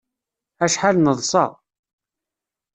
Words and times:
Acḥal 0.63 0.95
neḍsa! 0.99 1.45